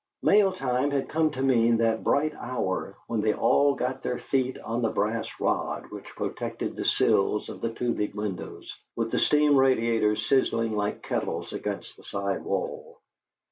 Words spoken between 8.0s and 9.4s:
windows, with the